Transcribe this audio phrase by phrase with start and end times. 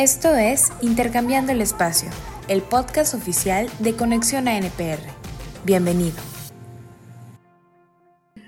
[0.00, 2.08] Esto es Intercambiando el Espacio,
[2.48, 4.98] el podcast oficial de Conexión a NPR.
[5.66, 6.16] Bienvenido.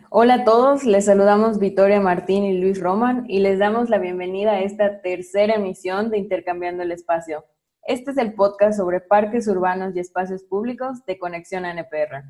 [0.08, 4.52] Hola a todos, les saludamos Victoria Martín y Luis Roman y les damos la bienvenida
[4.52, 7.44] a esta tercera emisión de Intercambiando el Espacio.
[7.82, 12.24] Este es el podcast sobre parques urbanos y espacios públicos de Conexión a NPR.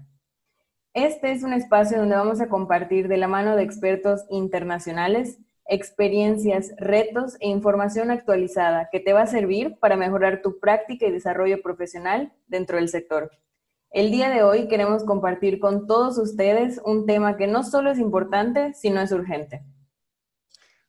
[0.94, 5.38] Este es un espacio donde vamos a compartir de la mano de expertos internacionales
[5.72, 11.10] experiencias, retos e información actualizada que te va a servir para mejorar tu práctica y
[11.10, 13.30] desarrollo profesional dentro del sector.
[13.90, 17.98] El día de hoy queremos compartir con todos ustedes un tema que no solo es
[17.98, 19.64] importante, sino es urgente.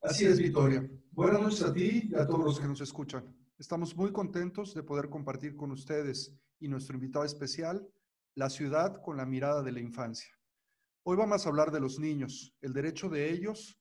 [0.02, 0.86] Así es, Victoria.
[1.12, 3.24] Buenas noches a ti y a todos los que nos escuchan.
[3.58, 7.88] Estamos muy contentos de poder compartir con ustedes y nuestro invitado especial
[8.36, 10.34] la ciudad con la mirada de la infancia.
[11.04, 13.80] Hoy vamos a hablar de los niños, el derecho de ellos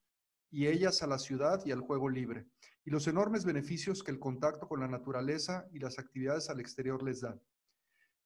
[0.53, 2.47] y ellas a la ciudad y al juego libre,
[2.85, 7.03] y los enormes beneficios que el contacto con la naturaleza y las actividades al exterior
[7.03, 7.41] les dan.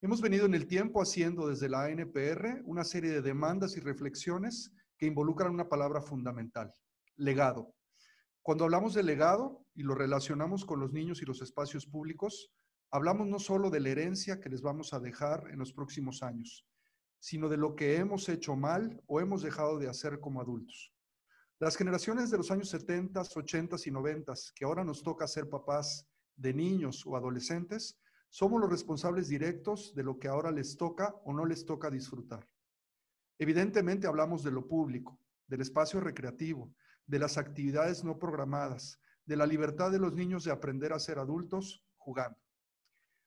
[0.03, 4.73] Hemos venido en el tiempo haciendo desde la ANPR una serie de demandas y reflexiones
[4.99, 6.75] que involucran una palabra fundamental,
[7.15, 7.73] legado.
[8.43, 12.53] Cuando hablamos de legado y lo relacionamos con los niños y los espacios públicos,
[12.91, 16.67] hablamos no solo de la herencia que les vamos a dejar en los próximos años,
[17.21, 20.96] sino de lo que hemos hecho mal o hemos dejado de hacer como adultos.
[21.59, 26.07] Las generaciones de los años 70, 80 y 90, que ahora nos toca ser papás
[26.37, 27.99] de niños o adolescentes,
[28.29, 32.47] somos los responsables directos de lo que ahora les toca o no les toca disfrutar.
[33.39, 36.75] Evidentemente hablamos de lo público, del espacio recreativo,
[37.07, 41.19] de las actividades no programadas, de la libertad de los niños de aprender a ser
[41.19, 42.39] adultos jugando.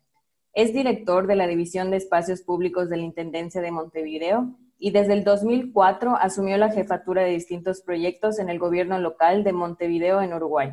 [0.54, 5.12] Es director de la División de Espacios Públicos de la Intendencia de Montevideo y desde
[5.12, 10.32] el 2004 asumió la jefatura de distintos proyectos en el gobierno local de Montevideo en
[10.32, 10.72] Uruguay.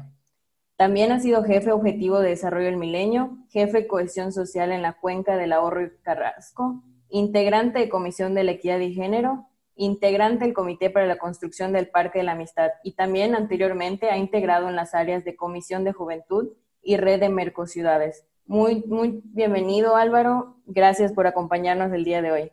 [0.77, 4.93] También ha sido jefe objetivo de desarrollo del milenio, jefe de cohesión social en la
[4.93, 9.48] cuenca del ahorro y Carrasco, integrante de Comisión de la Equidad y Género
[9.79, 14.17] integrante del Comité para la Construcción del Parque de la Amistad y también anteriormente ha
[14.17, 16.49] integrado en las áreas de Comisión de Juventud
[16.83, 18.25] y Red de Mercociudades.
[18.45, 22.51] Muy, muy bienvenido Álvaro, gracias por acompañarnos el día de hoy.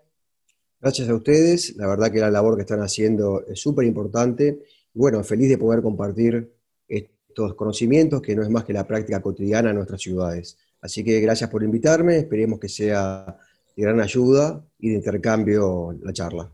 [0.81, 4.63] Gracias a ustedes, la verdad que la labor que están haciendo es súper importante.
[4.95, 6.55] Bueno, feliz de poder compartir
[6.87, 10.59] estos conocimientos que no es más que la práctica cotidiana en nuestras ciudades.
[10.81, 13.37] Así que gracias por invitarme, esperemos que sea
[13.75, 16.53] de gran ayuda y de intercambio la charla.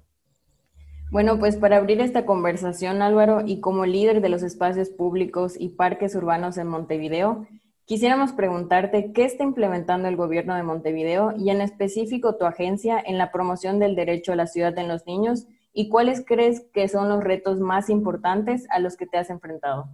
[1.13, 5.69] Bueno, pues para abrir esta conversación, Álvaro, y como líder de los espacios públicos y
[5.69, 7.47] parques urbanos en Montevideo,
[7.85, 13.19] quisiéramos preguntarte qué está implementando el gobierno de Montevideo y en específico tu agencia en
[13.19, 17.11] la promoción del derecho a la ciudad en los niños y cuáles crees que son
[17.11, 19.91] los retos más importantes a los que te has enfrentado.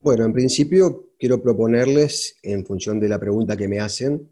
[0.00, 4.26] Bueno, en principio quiero proponerles, en función de la pregunta que me hacen,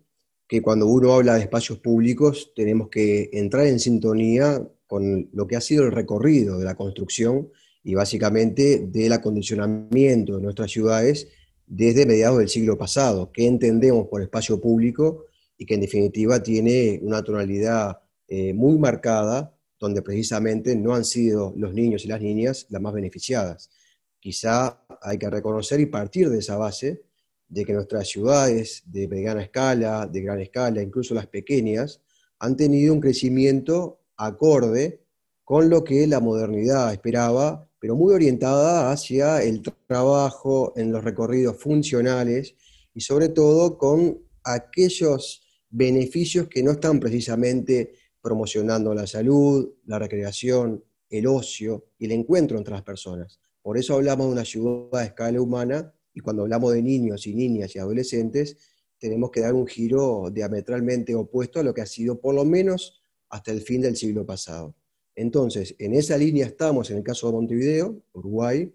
[0.46, 5.54] que cuando uno habla de espacios públicos tenemos que entrar en sintonía con lo que
[5.54, 7.50] ha sido el recorrido de la construcción
[7.84, 11.28] y básicamente del acondicionamiento de nuestras ciudades
[11.66, 15.26] desde mediados del siglo pasado, que entendemos por espacio público
[15.58, 21.52] y que en definitiva tiene una tonalidad eh, muy marcada, donde precisamente no han sido
[21.56, 23.70] los niños y las niñas las más beneficiadas.
[24.18, 27.02] Quizá hay que reconocer y partir de esa base
[27.48, 32.00] de que nuestras ciudades de mediana escala, de gran escala, incluso las pequeñas,
[32.38, 35.00] han tenido un crecimiento acorde
[35.44, 41.56] con lo que la modernidad esperaba, pero muy orientada hacia el trabajo en los recorridos
[41.56, 42.54] funcionales
[42.92, 50.84] y sobre todo con aquellos beneficios que no están precisamente promocionando la salud, la recreación,
[51.08, 53.40] el ocio y el encuentro entre las personas.
[53.62, 57.34] Por eso hablamos de una ciudad a escala humana y cuando hablamos de niños y
[57.34, 58.56] niñas y adolescentes,
[58.98, 62.97] tenemos que dar un giro diametralmente opuesto a lo que ha sido por lo menos
[63.28, 64.74] hasta el fin del siglo pasado.
[65.14, 68.72] Entonces, en esa línea estamos en el caso de Montevideo, Uruguay,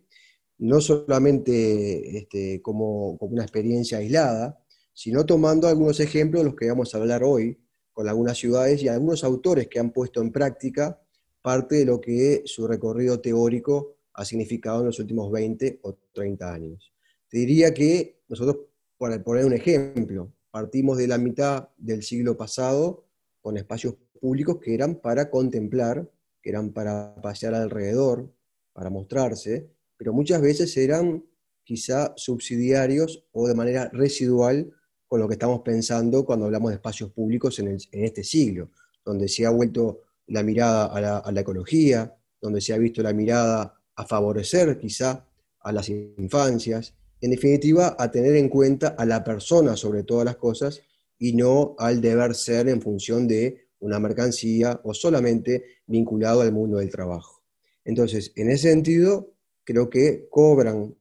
[0.60, 4.60] no solamente este, como, como, una experiencia aislada,
[4.94, 7.58] sino tomando algunos ejemplos de los que vamos a hablar hoy,
[7.94, 11.00] con algunas ciudades y algunos autores que han puesto en práctica
[11.42, 16.54] parte de lo que su recorrido teórico ha significado en los últimos 20 o 30
[16.54, 16.94] años.
[17.30, 18.66] Te diría que nosotros,
[18.98, 23.06] para poner un ejemplo, partimos de la mitad del siglo pasado
[23.42, 26.10] con espacios públicos que eran para contemplar,
[26.42, 28.32] que eran para pasear alrededor,
[28.72, 31.26] para mostrarse, pero muchas veces eran
[31.66, 34.72] quizá subsidiarios o de manera residual
[35.10, 38.70] con lo que estamos pensando cuando hablamos de espacios públicos en, este siglo,
[39.04, 43.78] donde se ha vuelto la mirada a la, ecología, donde se ha visto la mirada
[43.94, 45.28] a favorecer quizá
[45.60, 50.38] a las infancias, en definitiva a tener en cuenta a la persona sobre todas las
[50.38, 50.82] cosas
[51.20, 56.78] y no al deber ser en función de una mercancía o solamente vinculado al mundo
[56.78, 57.44] del trabajo.
[57.84, 59.34] Entonces, en ese sentido,
[59.64, 60.96] creo que cobran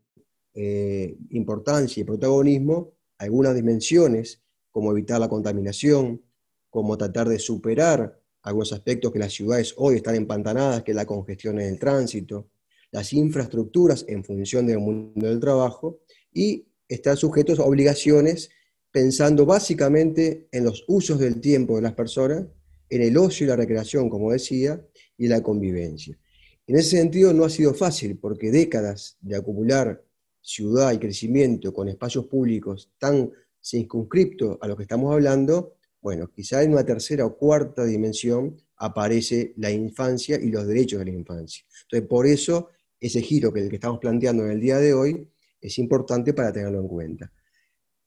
[0.54, 6.22] eh, importancia y protagonismo algunas dimensiones, como evitar la contaminación,
[6.70, 11.60] como tratar de superar algunos aspectos que las ciudades hoy están empantanadas, que la congestión
[11.60, 12.48] en el tránsito,
[12.90, 16.00] las infraestructuras en función del mundo del trabajo,
[16.32, 18.50] y están sujetos a obligaciones
[18.90, 22.46] pensando básicamente en los usos del tiempo de las personas,
[22.92, 24.84] en el ocio y la recreación, como decía,
[25.16, 26.18] y la convivencia.
[26.66, 30.04] En ese sentido no ha sido fácil, porque décadas de acumular
[30.42, 36.62] ciudad y crecimiento con espacios públicos tan circunscriptos a lo que estamos hablando, bueno, quizá
[36.62, 41.64] en una tercera o cuarta dimensión aparece la infancia y los derechos de la infancia.
[41.84, 42.68] Entonces, por eso
[43.00, 45.28] ese giro que el que estamos planteando en el día de hoy
[45.60, 47.32] es importante para tenerlo en cuenta.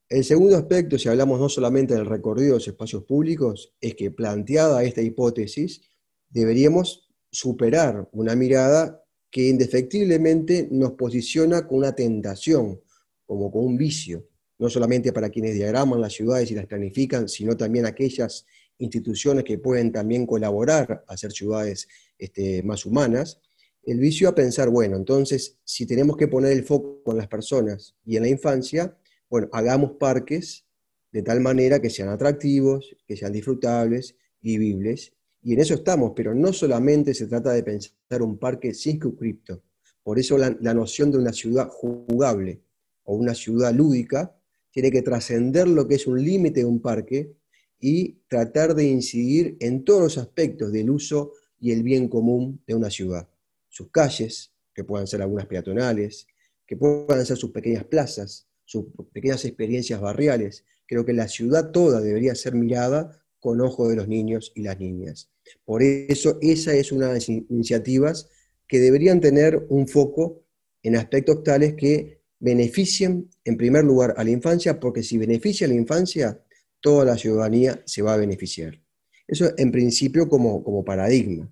[0.07, 4.11] El segundo aspecto, si hablamos no solamente del recorrido de los espacios públicos, es que
[4.11, 5.81] planteada esta hipótesis,
[6.29, 12.81] deberíamos superar una mirada que indefectiblemente nos posiciona con una tentación,
[13.25, 14.27] como con un vicio,
[14.59, 18.45] no solamente para quienes diagraman las ciudades y las planifican, sino también aquellas
[18.77, 21.87] instituciones que pueden también colaborar a hacer ciudades
[22.19, 23.41] este, más humanas,
[23.83, 27.95] el vicio a pensar, bueno, entonces, si tenemos que poner el foco en las personas
[28.05, 28.97] y en la infancia,
[29.29, 30.65] bueno, hagamos parques
[31.11, 36.33] de tal manera que sean atractivos, que sean disfrutables, vivibles, y en eso estamos, pero
[36.33, 39.61] no solamente se trata de pensar un parque circunscripto.
[40.03, 42.61] Por eso la, noción de una ciudad jugable
[43.03, 44.35] o una ciudad lúdica
[44.71, 47.31] tiene que trascender lo que es un límite de un parque
[47.79, 52.75] y tratar de incidir en todos los aspectos del uso y el bien común de
[52.75, 53.27] una ciudad.
[53.69, 56.27] Sus calles, que puedan ser algunas peatonales,
[56.65, 60.65] que puedan ser sus pequeñas plazas, sus pequeñas experiencias barriales.
[60.85, 64.79] Creo que la ciudad toda debería ser mirada con ojo de los niños y las
[64.79, 65.29] niñas.
[65.63, 68.29] Por eso, esa es una de las iniciativas
[68.67, 70.43] que deberían tener un foco
[70.81, 75.69] en aspectos tales que beneficien, en primer lugar, a la infancia, porque si beneficia a
[75.69, 76.41] la infancia,
[76.79, 78.79] toda la ciudadanía se va a beneficiar.
[79.27, 81.51] Eso en principio como, como paradigma.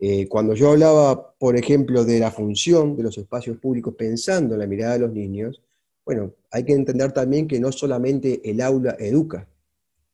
[0.00, 4.60] Eh, cuando yo hablaba, por ejemplo, de la función de los espacios públicos pensando en
[4.60, 5.62] la mirada de los niños,
[6.08, 9.46] bueno, hay que entender también que no solamente el aula educa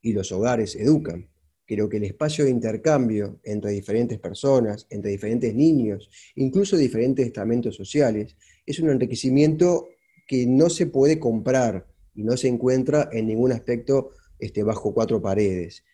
[0.03, 1.29] y los hogares educan,
[1.67, 7.75] Creo que el espacio de intercambio entre diferentes personas, entre diferentes niños, incluso diferentes estamentos
[7.75, 8.37] sociales,
[8.67, 9.89] es un enriquecimiento
[10.27, 15.23] que no se puede comprar y no se encuentra en ningún aspecto este, bajo cuatro
[15.23, 15.85] paredes.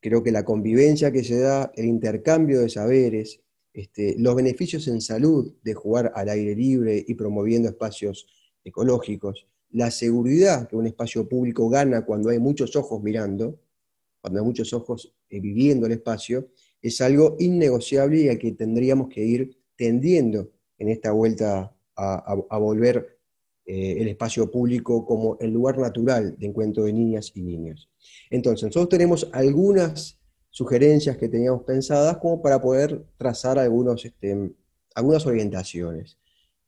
[0.00, 3.42] Creo que la convivencia que se da, el intercambio de saberes,
[3.72, 8.26] este, los beneficios en salud de jugar al aire libre y promoviendo espacios
[8.64, 13.58] ecológicos, la seguridad que un espacio público gana cuando hay muchos ojos mirando,
[14.20, 16.48] cuando hay muchos ojos eh, viviendo el espacio,
[16.80, 23.18] es algo innegociable y al que tendríamos que ir tendiendo en esta vuelta a, volver
[23.64, 27.88] eh, el espacio público como el lugar natural de encuentro de niñas y niños.
[28.30, 30.18] Entonces, nosotros tenemos algunas
[30.50, 34.52] sugerencias que teníamos pensadas como para poder trazar algunos, este,
[34.94, 36.18] algunas orientaciones.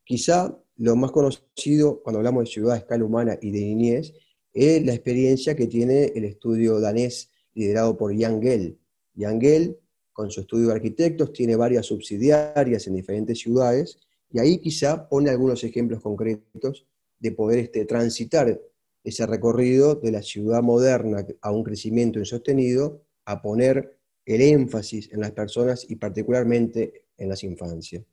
[0.04, 4.12] Quizá lo más conocido cuando hablamos de ciudad a escala humana y de niñez
[4.52, 8.78] es la experiencia que tiene el estudio danés liderado por Jan Gell.
[9.16, 9.78] Jan Gell,
[10.12, 13.98] con su estudio de arquitectos, tiene varias subsidiarias en diferentes ciudades,
[14.30, 16.86] y ahí quizá pone algunos ejemplos concretos
[17.18, 18.60] de poder este, transitar
[19.02, 25.20] ese recorrido de la ciudad moderna a un crecimiento insostenido, a poner el énfasis en
[25.20, 28.04] las personas y particularmente en las infancias.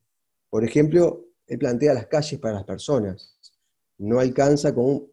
[0.49, 3.35] Por ejemplo, él plantea las calles para las personas.
[3.97, 5.11] No alcanza con un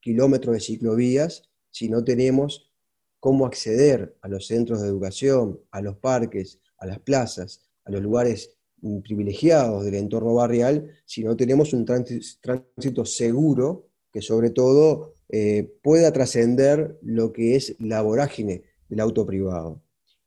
[0.00, 2.72] kilómetro de ciclovías si no tenemos
[3.20, 8.02] cómo acceder a los centros de educación, a los parques, a las plazas, a los
[8.02, 8.56] lugares
[9.04, 16.12] privilegiados del entorno barrial, si no tenemos un tránsito seguro que sobre todo eh, pueda
[16.12, 19.84] trascender lo que es la vorágine del auto privado.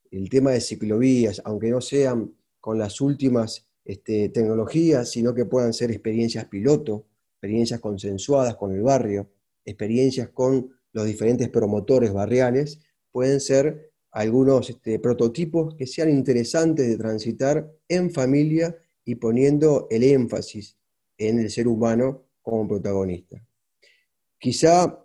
[0.09, 5.73] El tema de ciclovías, aunque no sean con las últimas este, tecnologías, sino que puedan
[5.73, 9.31] ser experiencias piloto, experiencias consensuadas con el barrio,
[9.65, 12.79] experiencias con los diferentes promotores barriales,
[13.11, 20.03] pueden ser algunos este, prototipos que sean interesantes de transitar en familia y poniendo el
[20.03, 20.77] énfasis
[21.17, 23.43] en el ser humano como protagonista.
[24.37, 25.03] Quizá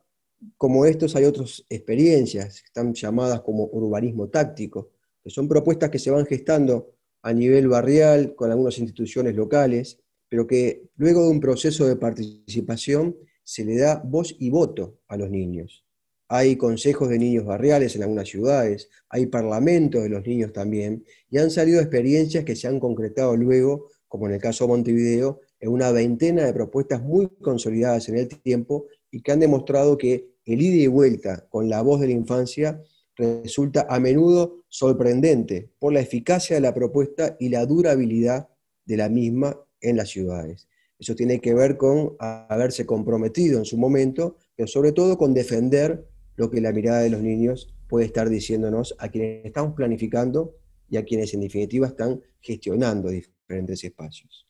[0.58, 4.90] como estos hay otras experiencias están llamadas como urbanismo táctico,
[5.22, 6.93] que son propuestas que se van gestando
[7.24, 13.16] a nivel barrial con algunas instituciones locales, pero que luego de un proceso de participación
[13.42, 15.86] se le da voz y voto a los niños.
[16.28, 21.38] Hay consejos de niños barriales en algunas ciudades, hay parlamentos de los niños también, y
[21.38, 25.70] han salido experiencias que se han concretado luego, como en el caso de Montevideo, en
[25.70, 30.60] una veintena de propuestas muy consolidadas en el tiempo y que han demostrado que el
[30.60, 32.82] ida y vuelta con la voz de la infancia
[33.16, 38.48] resulta a menudo sorprendente por la eficacia de la propuesta y la durabilidad
[38.84, 40.68] de la misma en las ciudades.
[40.98, 46.06] Eso tiene que ver con haberse comprometido en su momento, pero sobre todo con defender
[46.36, 50.56] lo que la mirada de los niños puede estar diciéndonos a quienes estamos planificando
[50.88, 54.46] y a quienes en definitiva están gestionando diferentes espacios.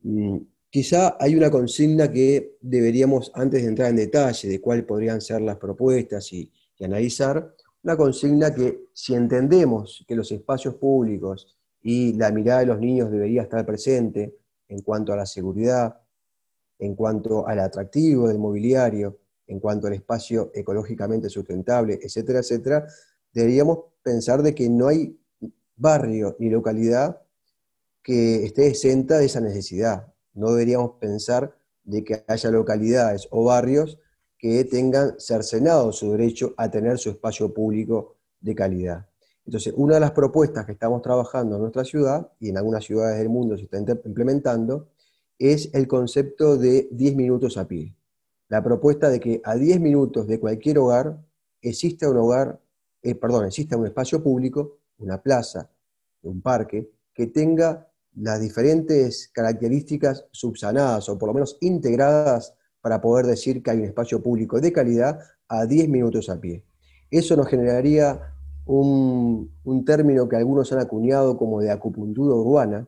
[0.00, 0.38] Mm,
[0.74, 5.40] Quizá hay una consigna que deberíamos, antes de entrar en detalle de cuáles podrían ser
[5.40, 7.53] las propuestas y, analizar,
[7.84, 13.10] una consigna que si entendemos que los espacios públicos y la mirada de los niños
[13.10, 14.38] debería estar presente
[14.68, 16.00] en cuanto a la seguridad,
[16.78, 22.86] en cuanto al atractivo del mobiliario, en cuanto al espacio ecológicamente sustentable, etcétera, etcétera,
[23.34, 25.18] deberíamos pensar de que no hay
[25.76, 27.20] barrio ni localidad
[28.02, 30.12] que esté exenta de esa necesidad.
[30.32, 33.98] No deberíamos pensar de que haya localidades o barrios
[34.44, 39.06] que tengan cercenado su derecho a tener su espacio público de calidad.
[39.46, 43.16] Entonces, una de las propuestas que estamos trabajando en nuestra ciudad, y en algunas ciudades
[43.16, 44.88] del mundo se está implementando,
[45.38, 47.96] es el concepto de 10 minutos a pie.
[48.48, 51.16] La propuesta de que a 10 minutos de cualquier hogar
[51.62, 52.60] exista un hogar,
[53.00, 55.70] eh, perdón, exista un espacio público, una plaza,
[56.20, 62.52] un parque, que tenga las diferentes características subsanadas o por lo menos integradas
[62.84, 66.66] para poder decir que hay un espacio público de calidad a 10 minutos a pie.
[67.10, 68.34] Eso nos generaría
[68.66, 69.50] un,
[69.86, 72.86] término que algunos han acuñado como de acupuntura urbana,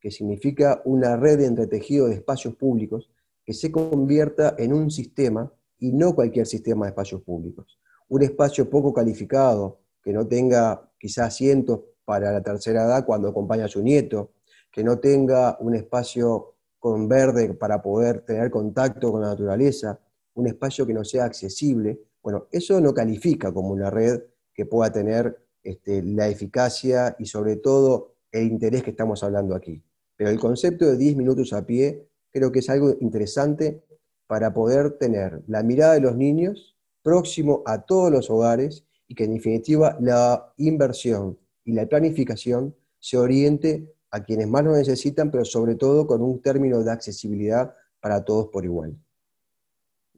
[0.00, 3.10] que significa una red de entretejido de espacios públicos
[3.42, 7.78] que se convierta en un sistema y no cualquier sistema de espacios públicos.
[8.10, 13.64] Un espacio poco calificado, que no tenga quizás asientos para la tercera edad cuando acompaña
[13.64, 14.32] a su nieto,
[14.70, 19.98] que no tenga un espacio con verde para poder tener contacto con la naturaleza,
[20.34, 24.22] un espacio que no sea accesible, bueno, eso no califica como una red
[24.54, 29.82] que pueda tener este, la eficacia y sobre todo el interés que estamos hablando aquí.
[30.16, 33.82] Pero el concepto de 10 minutos a pie creo que es algo interesante
[34.26, 39.24] para poder tener la mirada de los niños próximo a todos los hogares y que
[39.24, 45.44] en definitiva la inversión y la planificación se oriente a quienes más lo necesitan, pero
[45.44, 48.96] sobre todo con un término de accesibilidad para todos por igual.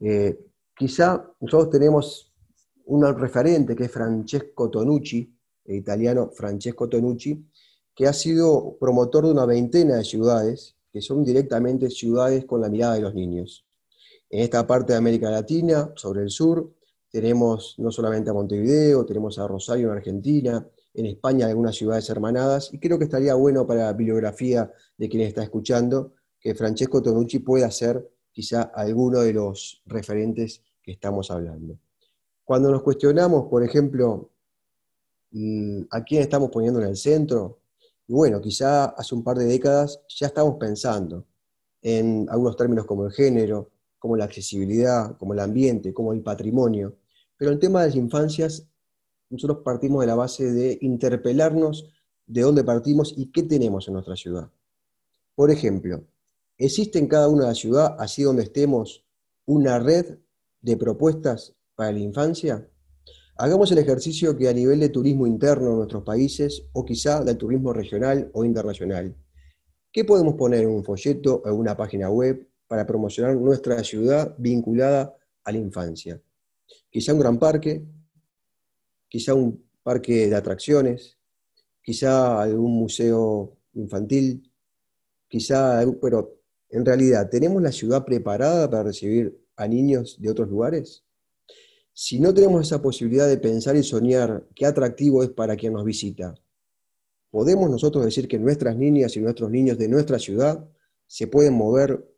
[0.00, 0.38] Eh,
[0.76, 2.32] quizá nosotros tenemos
[2.87, 5.32] un referente que es Francesco Tonucci,
[5.64, 7.44] el italiano Francesco Tonucci,
[7.94, 12.68] que ha sido promotor de una veintena de ciudades, que son directamente ciudades con la
[12.68, 13.66] mirada de los niños.
[14.28, 16.73] En esta parte de América Latina, sobre el sur,
[17.11, 22.73] tenemos no solamente a Montevideo, tenemos a Rosario en Argentina, en España algunas ciudades hermanadas,
[22.73, 27.40] y creo que estaría bueno para la bibliografía de quien está escuchando que Francesco Tonucci
[27.40, 31.78] pueda ser quizá alguno de los referentes que estamos hablando.
[32.44, 34.30] Cuando nos cuestionamos, por ejemplo,
[35.30, 37.61] mm, a quién estamos poniendo en el centro,
[38.06, 41.26] y bueno, quizá hace un par de décadas ya estamos pensando
[41.82, 46.97] en algunos términos como el género, como la accesibilidad, como el ambiente, como el patrimonio,
[47.37, 48.66] pero el tema de las infancias
[49.30, 51.88] nosotros partimos de la base de interpelarnos
[52.26, 54.50] de dónde partimos y qué tenemos en nuestra ciudad.
[55.34, 56.04] Por ejemplo,
[56.58, 59.04] ¿existe en cada una de las ciudades, así donde estemos,
[59.46, 60.18] una red
[60.60, 62.68] de propuestas para la infancia?
[63.37, 67.38] Hagamos el ejercicio que a nivel de turismo interno en nuestros países o quizá del
[67.38, 69.16] turismo regional o internacional,
[69.90, 74.34] ¿qué podemos poner en un folleto o en una página web para promocionar nuestra ciudad
[74.38, 76.20] vinculada a la infancia?
[76.90, 77.84] Quizá un gran parque,
[79.11, 81.19] quizá un parque de atracciones,
[81.83, 84.50] quizá algún museo infantil,
[85.29, 86.40] quizá, pero
[86.71, 91.05] en realidad, ¿tenemos la ciudad preparada para recibir a niños de otros lugares?
[91.93, 95.85] Si no tenemos esa posibilidad de pensar y soñar qué atractivo es para quien nos
[95.85, 96.35] visita,
[97.31, 100.64] ¿podemos nosotros decir que nuestras niñas y nuestros niños de nuestra ciudad
[101.09, 102.09] se pueden mover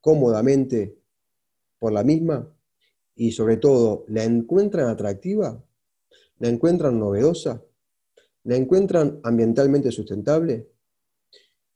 [0.00, 0.96] cómodamente
[1.80, 2.48] por la misma?
[3.16, 5.65] Y sobre todo, ¿la encuentran atractiva?
[6.38, 7.62] ¿La encuentran novedosa?
[8.44, 10.68] ¿La encuentran ambientalmente sustentable?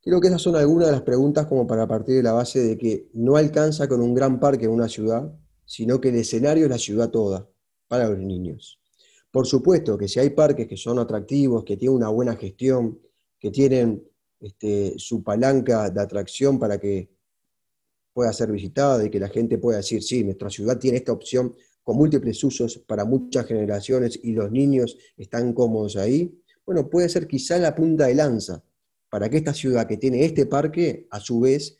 [0.03, 2.79] Creo que esas son algunas de las preguntas como para partir de la base de
[2.79, 5.33] que no alcanza con un gran parque en una ciudad
[5.71, 7.49] sino que el escenario es la ciudad toda
[7.87, 8.81] para los niños.
[9.31, 12.99] Por supuesto que si hay parques que son atractivos, que tienen una buena gestión,
[13.39, 14.03] que tienen
[14.41, 17.13] este, su palanca de atracción para que
[18.13, 21.55] pueda ser visitada y que la gente pueda decir, sí, nuestra ciudad tiene esta opción
[21.83, 27.27] con múltiples usos para muchas generaciones y los niños están cómodos ahí, bueno, puede ser
[27.27, 28.63] quizá la punta de lanza
[29.09, 31.77] para que esta ciudad que tiene este parque, a su vez,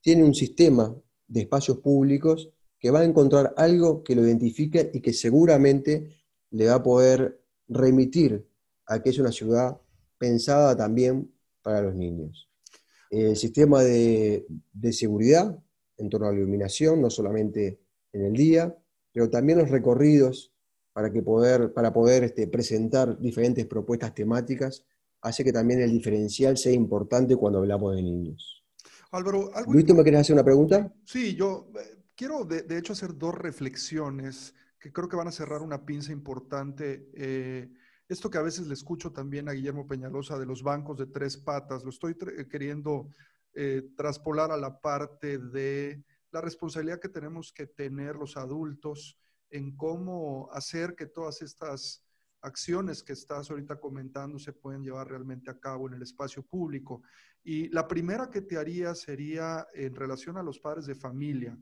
[0.00, 0.96] tiene un sistema
[1.28, 6.16] de espacios públicos que va a encontrar algo que lo identifique y que seguramente
[6.50, 8.46] le va a poder remitir
[8.86, 9.78] a que es una ciudad
[10.18, 11.30] pensada también
[11.62, 12.48] para los niños.
[13.10, 14.46] El sistema de,
[14.92, 15.58] seguridad
[15.96, 17.80] en torno a la iluminación, no solamente
[18.12, 18.76] en el día,
[19.12, 20.52] pero también los recorridos
[20.92, 24.84] para, que poder, para poder este, presentar diferentes propuestas temáticas,
[25.22, 28.64] hace que también el diferencial sea importante cuando hablamos de niños.
[29.12, 30.92] Álvaro, Luis, ¿tú me querés hacer una pregunta?
[31.04, 35.62] Sí, yo eh, quiero de, hecho hacer dos reflexiones que creo que van a cerrar
[35.62, 37.10] una pinza importante.
[37.14, 37.68] Eh,
[38.08, 41.36] esto que a veces le escucho también a Guillermo Peñalosa de los bancos de tres
[41.36, 42.16] patas, lo estoy
[42.50, 43.08] queriendo
[43.52, 49.18] eh, traspolar a la parte de la responsabilidad que tenemos que tener los adultos
[49.50, 52.04] en cómo hacer que todas estas
[52.42, 57.02] acciones que estás ahorita comentando se pueden llevar realmente a cabo en el espacio público.
[57.42, 61.58] Y la primera que te haría sería en relación a los padres de familia.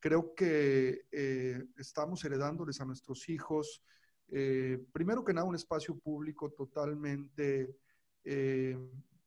[0.00, 3.82] Creo que eh, estamos heredándoles a nuestros hijos,
[4.28, 7.76] eh, primero que nada, un espacio público totalmente
[8.24, 8.78] eh,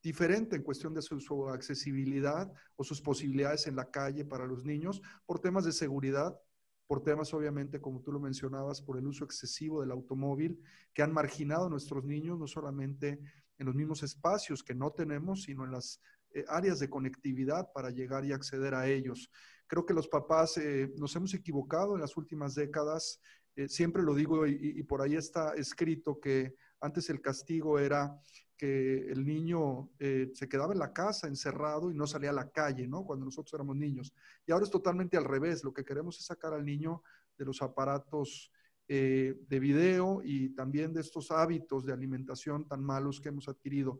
[0.05, 5.01] diferente en cuestión de su, accesibilidad o sus posibilidades en la calle para los niños,
[5.25, 6.39] por temas de seguridad,
[6.85, 10.61] por temas obviamente, como tú lo mencionabas, por el uso excesivo del automóvil,
[10.93, 13.19] que han marginado a nuestros niños, no solamente
[13.57, 15.99] en los mismos espacios que no tenemos, sino en las
[16.47, 19.31] áreas de conectividad para llegar y acceder a ellos.
[19.65, 23.19] Creo que los papás eh, nos hemos equivocado en las últimas décadas.
[23.55, 26.53] Eh, siempre lo digo y, por ahí está escrito que
[26.85, 28.19] antes el castigo era
[28.57, 32.49] que el niño eh, se quedaba en la casa encerrado y no salía a la
[32.49, 33.03] calle, ¿no?
[33.03, 34.13] Cuando nosotros éramos niños.
[34.45, 35.63] Y ahora es totalmente al revés.
[35.63, 37.03] Lo que queremos es sacar al niño
[37.37, 38.51] de los aparatos
[38.87, 43.99] de video y también de estos hábitos de alimentación tan malos que hemos adquirido.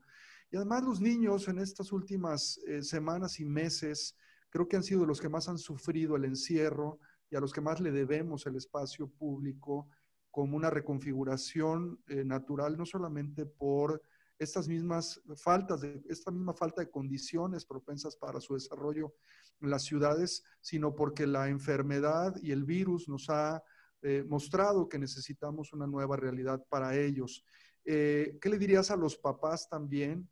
[0.52, 4.16] Y además los niños en estas últimas semanas y meses
[4.52, 7.00] creo que han sido los que más han sufrido el encierro
[7.32, 9.90] y a los que más le debemos el espacio público
[10.36, 14.02] como una reconfiguración eh, natural, no solamente por
[14.38, 19.14] estas mismas faltas, de, esta misma falta de condiciones propensas para su desarrollo
[19.62, 23.64] en las ciudades, sino porque la enfermedad y el virus nos ha
[24.02, 27.46] eh, mostrado que necesitamos una nueva realidad para ellos.
[27.86, 30.28] Eh, ¿Qué le dirías a los papás también?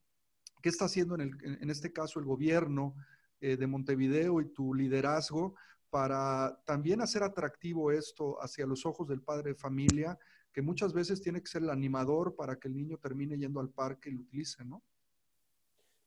[0.62, 2.94] ¿Qué está haciendo en, en este caso el gobierno
[3.40, 5.56] de Montevideo y tu liderazgo
[5.94, 10.18] para también hacer atractivo esto hacia los ojos del padre de familia,
[10.52, 13.70] que muchas veces tiene que ser el animador para que el niño termine yendo al
[13.70, 14.82] parque y lo utilice, ¿no?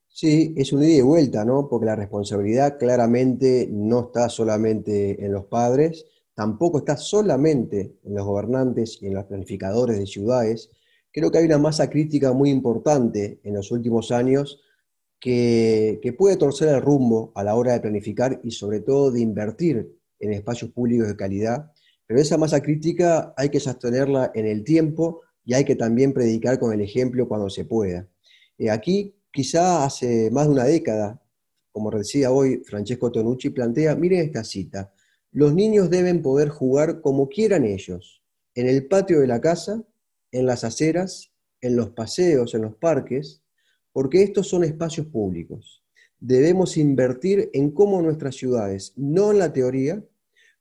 [0.09, 1.69] Sí, es un ida y vuelta, ¿no?
[1.69, 8.25] Porque la responsabilidad claramente no está solamente en los padres, tampoco está solamente en los
[8.25, 10.69] gobernantes y en los planificadores de ciudades.
[11.13, 14.59] Creo que hay una masa crítica muy importante en los últimos años
[15.19, 19.95] que, puede torcer el rumbo a la hora de planificar y sobre todo de invertir
[20.19, 21.71] en espacios públicos de calidad,
[22.05, 26.59] pero esa masa crítica hay que sostenerla en el tiempo y hay que también predicar
[26.59, 28.07] con el ejemplo cuando se pueda.
[28.57, 31.21] Eh, aquí, quizá hace más de una década,
[31.71, 34.91] como decía hoy Francesco Tonucci, plantea, miren esta cita,
[35.31, 38.23] los niños deben poder jugar como quieran ellos,
[38.55, 39.83] en el patio de la casa,
[40.31, 43.43] en las aceras, en los paseos, en los parques,
[43.97, 45.83] porque estos son espacios públicos.
[46.19, 50.05] Debemos invertir en cómo nuestras ciudades, no en la teoría,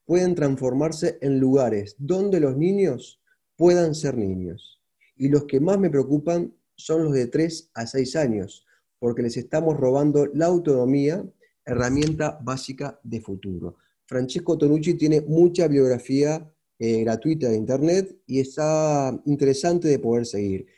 [0.07, 3.21] pueden transformarse en lugares donde los niños
[3.55, 4.81] puedan ser niños.
[5.19, 8.65] Y los que más me preocupan son los de 3 a 6 años,
[8.99, 11.23] porque les estamos robando la autonomía,
[11.63, 13.77] herramienta básica de futuro.
[14.07, 20.69] Francesco Tonucci tiene mucha biografía eh, gratuita de Internet y está interesante de poder seguir.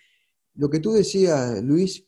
[0.56, 2.07] Lo que tú decías, Luis,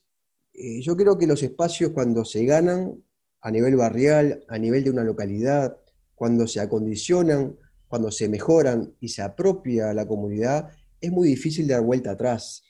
[0.61, 3.03] eh, yo creo que los espacios cuando se ganan
[3.41, 5.79] a nivel barrial, a nivel de una localidad,
[6.15, 7.57] cuando se acondicionan,
[7.89, 10.71] cuando se mejoran y se apropia la comunidad,
[11.01, 12.63] es muy difícil dar vuelta atrás.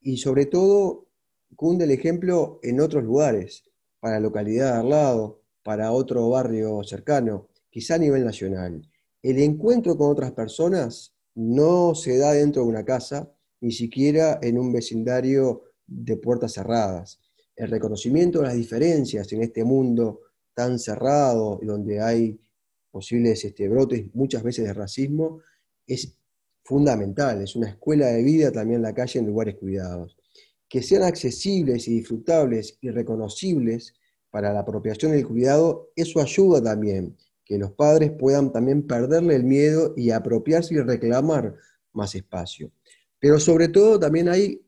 [0.00, 1.08] Y sobre todo,
[1.56, 3.64] cunde el ejemplo en otros lugares,
[4.00, 8.82] para la localidad de al lado, para otro barrio cercano, quizá a nivel nacional.
[9.22, 14.58] El encuentro con otras personas no se da dentro de una casa, ni siquiera en
[14.58, 17.20] un vecindario de puertas cerradas.
[17.60, 20.20] El reconocimiento de las diferencias en este mundo
[20.54, 22.40] tan cerrado, donde hay
[22.90, 25.42] posibles este, brotes muchas veces de racismo,
[25.86, 26.16] es
[26.64, 30.16] fundamental, es una escuela de vida también la calle en lugares cuidados.
[30.70, 33.92] Que sean accesibles y disfrutables y reconocibles
[34.30, 39.44] para la apropiación del cuidado, eso ayuda también, que los padres puedan también perderle el
[39.44, 41.56] miedo y apropiarse y reclamar
[41.92, 42.72] más espacio.
[43.18, 44.62] Pero sobre todo también hay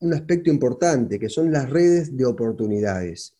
[0.00, 3.36] un aspecto importante, que son las redes de oportunidades.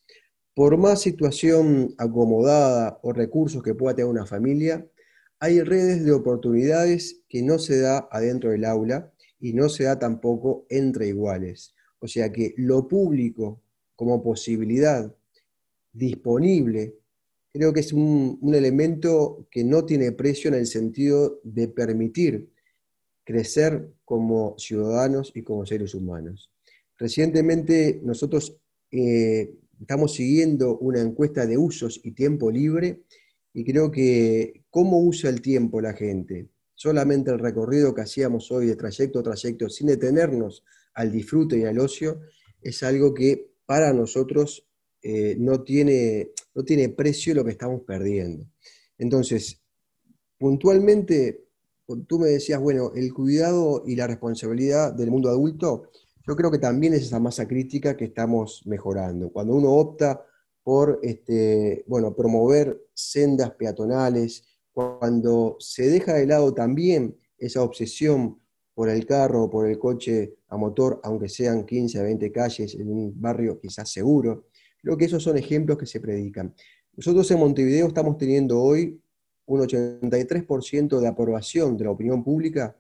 [0.54, 4.86] Por más situación acomodada o recursos que pueda tener una familia,
[5.38, 9.98] hay redes de oportunidades que no se da adentro del aula y no se da
[9.98, 11.74] tampoco entre iguales.
[11.98, 13.62] O sea que lo público
[13.96, 15.14] como posibilidad
[15.92, 16.94] disponible,
[17.52, 22.50] creo que es un, un elemento que no tiene precio en el sentido de permitir
[23.30, 26.50] crecer como ciudadanos y como seres humanos.
[26.98, 28.56] Recientemente nosotros
[28.90, 33.02] eh, estamos siguiendo una encuesta de usos y tiempo libre
[33.54, 36.48] y creo que cómo usa el tiempo la gente.
[36.74, 40.64] Solamente el recorrido que hacíamos hoy de trayecto a trayecto sin detenernos
[40.94, 42.20] al disfrute y al ocio
[42.60, 44.66] es algo que para nosotros
[45.02, 48.44] eh, no, tiene, no tiene precio lo que estamos perdiendo.
[48.98, 49.60] Entonces,
[50.36, 51.44] puntualmente,
[52.06, 55.90] tú me decías, bueno, el cuidado y la responsabilidad del mundo adulto
[56.26, 59.30] yo creo que también es esa masa crítica que estamos mejorando.
[59.30, 60.24] Cuando uno opta
[60.62, 68.38] por este, bueno, promover sendas peatonales, cuando se deja de lado también esa obsesión
[68.74, 72.74] por el carro o por el coche a motor, aunque sean 15 a 20 calles
[72.74, 74.46] en un barrio quizás seguro,
[74.80, 76.54] creo que esos son ejemplos que se predican.
[76.96, 79.00] Nosotros en Montevideo estamos teniendo hoy
[79.50, 82.76] un 83% de aprobación de la opinión pública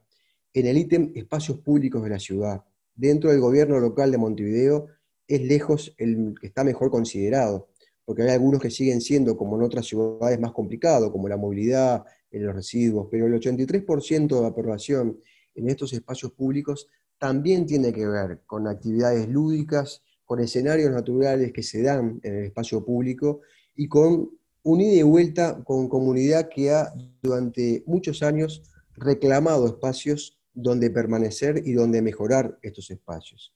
[0.54, 2.62] en el ítem espacios públicos de la ciudad.
[2.94, 4.86] Dentro del gobierno local de Montevideo
[5.26, 7.70] es lejos el que está mejor considerado,
[8.04, 12.04] porque hay algunos que siguen siendo, como en otras ciudades, más complicados, como la movilidad,
[12.30, 15.18] en los residuos, pero el 83% de aprobación
[15.56, 16.86] en estos espacios públicos
[17.18, 22.44] también tiene que ver con actividades lúdicas, con escenarios naturales que se dan en el
[22.44, 23.40] espacio público
[23.74, 24.30] y con
[24.62, 26.92] un ida y vuelta con comunidad que ha
[27.22, 28.62] durante muchos años
[28.94, 33.54] reclamado espacios donde permanecer y donde mejorar estos espacios.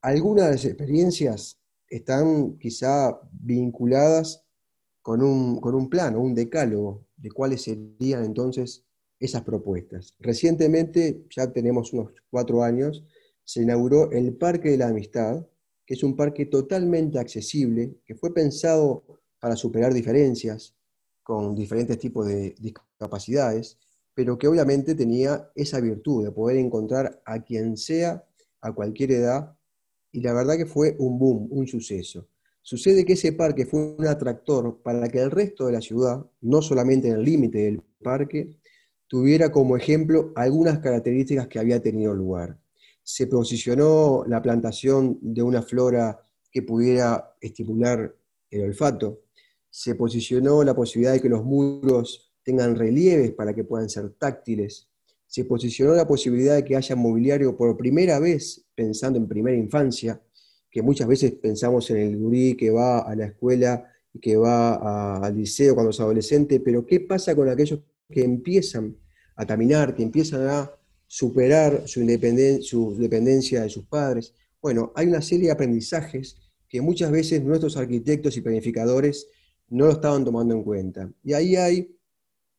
[0.00, 4.44] Algunas de las experiencias están quizá vinculadas
[5.02, 8.84] con un, con un plan o un decálogo de cuáles serían entonces
[9.18, 10.14] esas propuestas.
[10.20, 13.04] Recientemente, ya tenemos unos cuatro años,
[13.42, 15.44] se inauguró el Parque de la Amistad,
[15.84, 19.02] que es un parque totalmente accesible, que fue pensado
[19.40, 20.74] para superar diferencias
[21.22, 23.78] con diferentes tipos de discapacidades,
[24.14, 28.24] pero que obviamente tenía esa virtud de poder encontrar a quien sea,
[28.60, 29.56] a cualquier edad,
[30.10, 32.26] y la verdad que fue un boom, un suceso.
[32.62, 36.60] Sucede que ese parque fue un atractor para que el resto de la ciudad, no
[36.60, 38.58] solamente en el límite del parque,
[39.06, 42.58] tuviera como ejemplo algunas características que había tenido lugar.
[43.02, 46.20] Se posicionó la plantación de una flora
[46.50, 48.14] que pudiera estimular
[48.50, 49.20] el olfato,
[49.78, 54.88] se posicionó la posibilidad de que los muros tengan relieves para que puedan ser táctiles.
[55.28, 60.20] Se posicionó la posibilidad de que haya mobiliario por primera vez, pensando en primera infancia,
[60.68, 65.18] que muchas veces pensamos en el gurí que va a la escuela y que va
[65.18, 67.78] al liceo cuando es adolescente, pero ¿qué pasa con aquellos
[68.10, 68.96] que empiezan
[69.36, 70.72] a caminar, que empiezan a
[71.06, 72.00] superar su,
[72.62, 74.34] su dependencia de sus padres?
[74.60, 76.36] Bueno, hay una serie de aprendizajes
[76.68, 79.28] que muchas veces nuestros arquitectos y planificadores
[79.70, 81.10] no lo estaban tomando en cuenta.
[81.22, 81.94] Y ahí hay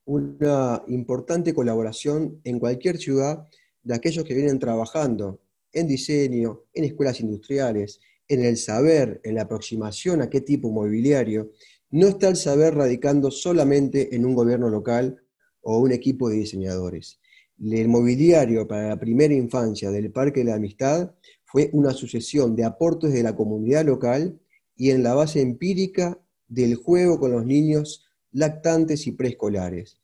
[0.05, 3.47] una importante colaboración en cualquier ciudad
[3.83, 5.39] de aquellos que vienen trabajando
[5.71, 11.51] en diseño, en escuelas industriales, en el saber, en la aproximación a qué tipo mobiliario.
[11.91, 15.21] No está el saber radicando solamente en un gobierno local
[15.61, 17.19] o un equipo de diseñadores.
[17.59, 21.11] el mobiliario para la primera infancia del Parque de la Amistad
[21.43, 24.39] fue una sucesión de aportes de la comunidad local
[24.75, 26.19] y en la base empírica
[26.49, 29.97] del juego con los niños lactantes y preescolares.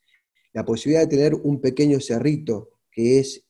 [0.53, 3.43] La posibilidad de tener un pequeño cerrito, que es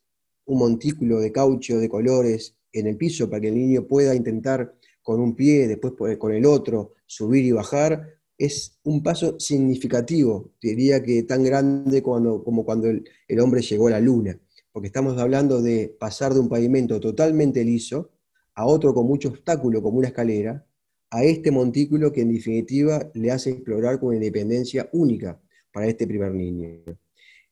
[0.45, 4.75] un montículo de caucho de colores en el piso para que el niño pueda intentar
[5.03, 11.01] con un pie, después con el otro, subir y bajar, es un paso significativo, diría
[11.03, 14.37] que tan grande como cuando el, el, hombre llegó a la luna,
[14.71, 18.09] porque estamos hablando de pasar de un pavimento totalmente liso
[18.55, 20.65] a otro con mucho obstáculo, como una escalera,
[21.09, 25.39] a este montículo que en definitiva le hace explorar con independencia única
[25.71, 26.83] para este primer niño.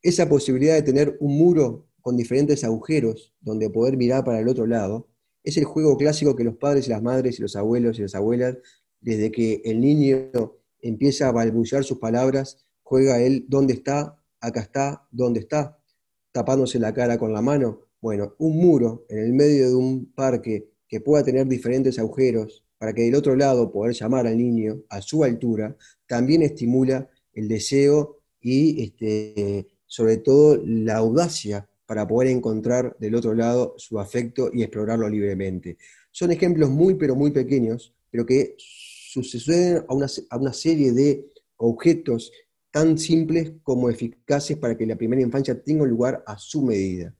[0.01, 4.67] Esa posibilidad de tener un muro con diferentes agujeros donde poder mirar para el otro
[4.67, 5.07] lado,
[5.43, 8.13] es el juego clásico que los padres y las madres y los abuelos y las
[8.13, 8.57] abuelas,
[8.99, 10.29] desde que el niño
[10.81, 14.21] empieza a balbucear sus palabras, juega él, ¿dónde está?
[14.41, 15.79] Acá está, ¿dónde está?
[16.33, 17.87] Tapándose la cara con la mano.
[18.01, 22.91] Bueno, un muro en el medio de un parque que pueda tener diferentes agujeros para
[22.91, 25.73] que del otro lado poder llamar al niño a su altura,
[26.05, 33.35] también estimula el deseo y este, sobre todo la audacia para poder encontrar del otro
[33.35, 35.77] lado su afecto y explorarlo libremente.
[36.11, 41.25] Son ejemplos muy, pero muy pequeños, pero que suceden a una, a una serie de
[41.55, 42.33] objetos
[42.69, 47.15] tan simples como eficaces para que la primera infancia tenga un lugar a su medida.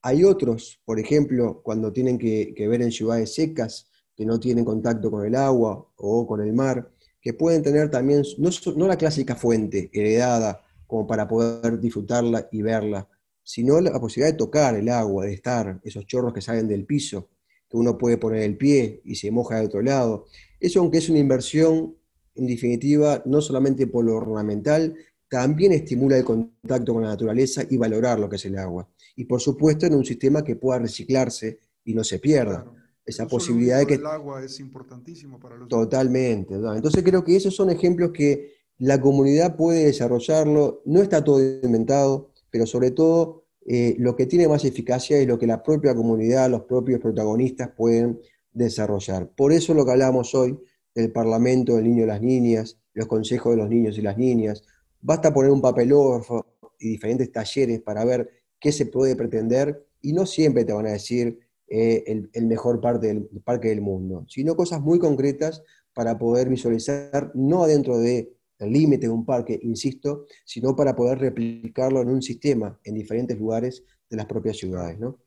[0.00, 5.10] Hay otros, por ejemplo, cuando tienen que, ver en ciudades secas, que no tienen contacto
[5.10, 9.36] con el agua o con el mar, que pueden tener también, no, no la clásica
[9.36, 13.08] fuente heredada como para poder disfrutarla y verla,
[13.42, 17.30] sino la posibilidad de tocar el agua, de estar, esos chorros que salen del piso,
[17.68, 20.26] que uno puede poner el pie y se moja de otro lado.
[20.60, 21.96] Eso, aunque es una inversión,
[22.34, 24.94] en definitiva, no solamente por lo ornamental,
[25.28, 28.86] también estimula el contacto con la naturaleza y valorar lo que es el agua.
[29.16, 32.66] Y por supuesto en un sistema que pueda reciclarse y no se pierda.
[33.04, 33.94] Esa posibilidad de que...
[33.94, 35.68] El agua es importantísimo para los...
[35.68, 36.54] Totalmente.
[36.54, 40.82] Entonces creo que esos son ejemplos que la comunidad puede desarrollarlo.
[40.84, 45.38] No está todo inventado pero sobre todo eh, lo que tiene más eficacia es lo
[45.38, 48.20] que la propia comunidad, los propios protagonistas pueden
[48.52, 49.30] desarrollar.
[49.34, 50.60] Por eso lo que hablamos hoy
[50.94, 54.62] del Parlamento del Niño y las Niñas, los consejos de los niños y las niñas,
[55.00, 56.44] basta poner un papelógrafo
[56.78, 60.92] y diferentes talleres para ver qué se puede pretender y no siempre te van a
[60.92, 61.40] decir
[61.74, 65.62] eh, el, mejor parte del, parque del mundo, sino cosas muy concretas
[65.94, 71.18] para poder visualizar, no adentro de el límite de un parque, insisto, sino para poder
[71.18, 74.98] replicarlo en un sistema en diferentes lugares de las propias ciudades.
[74.98, 75.20] ¿no?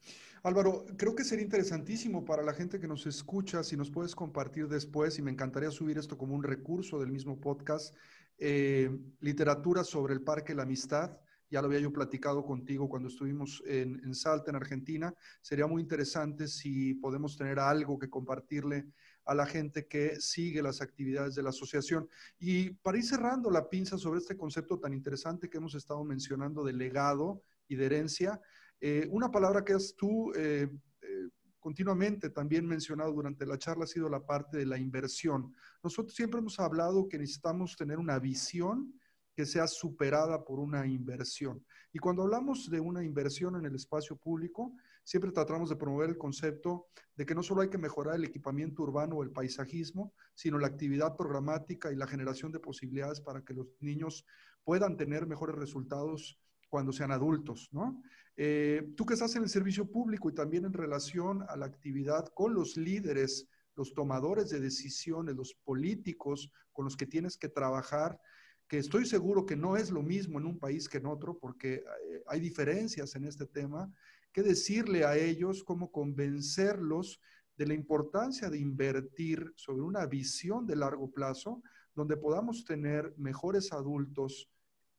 [0.43, 4.67] Álvaro, creo que sería interesantísimo para la gente que nos escucha, si nos puedes compartir
[4.67, 7.95] después, y me encantaría subir esto como un recurso del mismo podcast,
[8.37, 11.17] eh, literatura sobre el Parque La Amistad.
[11.49, 15.13] Ya lo había yo platicado contigo cuando estuvimos en, Salta, en Argentina.
[15.41, 18.87] Sería muy interesante si podemos tener algo que compartirle
[19.25, 22.07] a la gente que sigue las actividades de la asociación.
[22.39, 26.63] Y para ir cerrando la pinza sobre este concepto tan interesante que hemos estado mencionando
[26.63, 28.39] de legado y de herencia,
[28.79, 30.69] eh, una palabra que has tú eh,
[31.01, 31.29] eh,
[31.59, 35.53] continuamente también mencionado durante la charla ha sido la parte de la inversión.
[35.81, 38.93] Nosotros siempre hemos hablado que necesitamos tener una visión
[39.35, 41.63] que sea superada por una inversión.
[41.91, 46.17] Y cuando hablamos de una inversión en el espacio público, siempre tratamos de promover el
[46.17, 50.57] concepto de que no solo hay que mejorar el equipamiento urbano o el paisajismo, sino
[50.57, 54.25] la actividad programática y la generación de posibilidades para que los niños
[54.63, 58.01] puedan tener mejores resultados cuando sean adultos, ¿no?
[58.37, 62.27] Eh, tú que estás en el servicio público y también en relación a la actividad
[62.33, 68.19] con los líderes, los tomadores de decisiones, los políticos con los que tienes que trabajar,
[68.67, 71.75] que estoy seguro que no es lo mismo en un país que en otro, porque
[71.75, 73.91] eh, hay diferencias en este tema,
[74.33, 77.19] qué decirle a ellos, cómo convencerlos
[77.57, 81.61] de la importancia de invertir sobre una visión de largo plazo,
[81.93, 84.49] donde podamos tener mejores adultos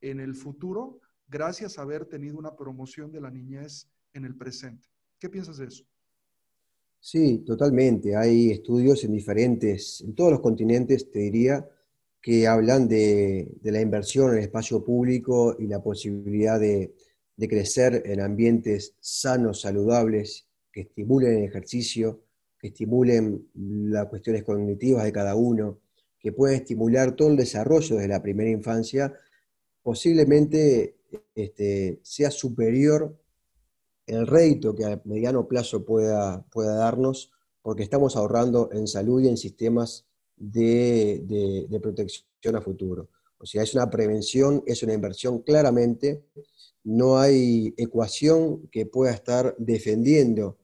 [0.01, 4.89] en el futuro gracias a haber tenido una promoción de la niñez en el presente.
[5.19, 5.85] ¿Qué piensas de eso?
[7.01, 8.17] Sí, totalmente.
[8.17, 11.69] Hay estudios en diferentes, en todos los continentes, te diría,
[12.27, 16.93] que hablan de, la inversión en el espacio público y la posibilidad de,
[17.39, 22.25] crecer en ambientes sanos, saludables, que estimulen el ejercicio,
[22.59, 25.79] que estimulen las cuestiones cognitivas de cada uno,
[26.19, 29.15] que pueden estimular todo el desarrollo de la primera infancia,
[29.85, 30.97] posiblemente
[31.33, 33.17] este, sea superior
[34.09, 37.31] el rédito que a mediano plazo pueda, pueda darnos,
[37.63, 40.06] porque estamos ahorrando en salud y en sistemas
[40.37, 43.09] de, protección a futuro.
[43.39, 46.25] O sea, es una prevención, es una inversión claramente.
[46.85, 50.59] No hay ecuación que pueda estar defendiendo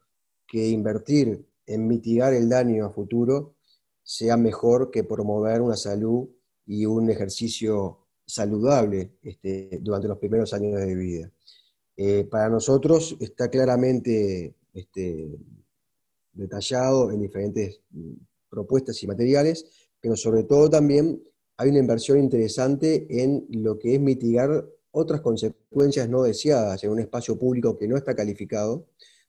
[0.46, 3.54] que invertir en mitigar el daño a futuro
[4.02, 6.28] sea mejor que promover una salud
[6.66, 11.30] y un ejercicio saludable este, durante los primeros años de vida.
[11.96, 15.38] Eh, para nosotros está claramente este,
[16.32, 17.80] detallado en diferentes
[18.52, 19.64] propuestas y materiales,
[19.98, 21.22] pero sobre todo también
[21.56, 27.00] hay una inversión interesante en lo que es mitigar otras consecuencias no deseadas en un
[27.00, 28.86] espacio público que no está calificado,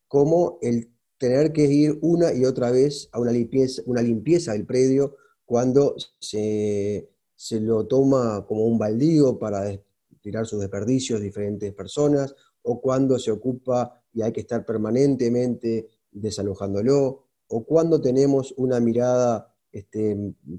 [0.09, 4.65] como el tener que ir una y otra vez a una limpieza, una limpieza del
[4.65, 9.79] predio cuando se, se lo toma como un baldío para
[10.21, 17.27] tirar sus desperdicios diferentes personas, o cuando se ocupa y hay que estar permanentemente desalojándolo,
[17.47, 20.15] o cuando tenemos una mirada este,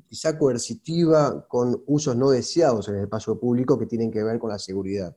[0.08, 4.50] quizá coercitiva con usos no deseados en el espacio público que tienen que ver con
[4.50, 5.16] la seguridad.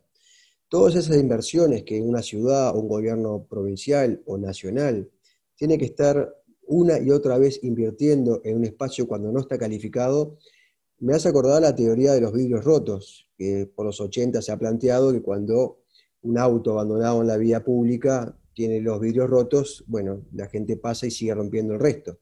[0.69, 5.09] Todas esas inversiones que una ciudad o un gobierno provincial o nacional
[5.55, 6.35] tiene que estar
[6.67, 10.37] una y otra vez invirtiendo en un espacio cuando no está calificado,
[10.99, 14.57] me hace acordar la teoría de los vidrios rotos, que por los 80 se ha
[14.57, 15.79] planteado que cuando
[16.21, 21.05] un auto abandonado en la vía pública tiene los vidrios rotos, bueno, la gente pasa
[21.05, 22.17] y sigue rompiendo el resto.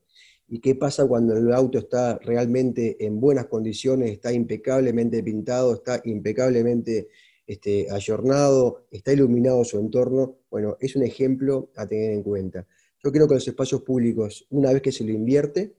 [0.50, 6.02] ¿Y qué pasa cuando el auto está realmente en buenas condiciones, está impecablemente pintado, está
[6.04, 7.08] impecablemente
[7.48, 10.40] este, ayornado, está iluminado su entorno?
[10.52, 12.68] Bueno, es un ejemplo a tener en cuenta.
[13.02, 15.78] Yo creo que los espacios públicos, una vez que se lo invierte,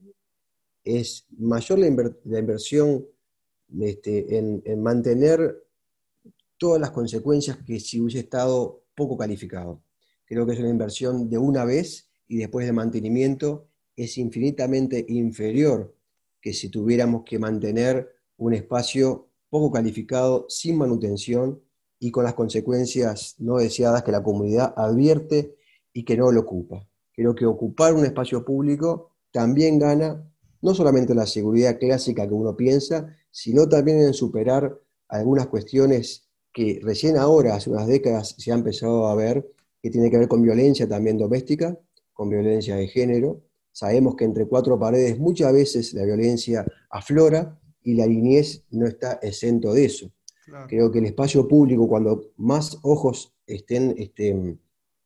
[0.82, 1.86] es mayor la,
[2.38, 3.04] inversión
[3.78, 5.64] este, en, en, mantener
[6.56, 9.82] todas las consecuencias que si hubiese estado poco calificado.
[10.26, 15.94] Creo que es una inversión de una vez y después de mantenimiento es infinitamente inferior
[16.40, 21.62] que si tuviéramos que mantener un espacio poco calificado, sin manutención
[21.98, 25.56] y con las consecuencias no deseadas que la comunidad advierte
[25.92, 26.86] y que no lo ocupa.
[27.14, 32.56] Creo que ocupar un espacio público también gana no solamente la seguridad clásica que uno
[32.56, 38.54] piensa, sino también en superar algunas cuestiones que recién ahora, hace unas décadas, se ha
[38.54, 39.46] empezado a ver,
[39.86, 41.78] que tiene que ver con violencia también doméstica,
[42.12, 43.44] con violencia de género.
[43.70, 49.20] Sabemos que entre cuatro paredes muchas veces la violencia aflora y la niñez no está
[49.22, 50.10] exento de eso.
[50.66, 54.58] Creo que el espacio público, cuando más ojos estén, estén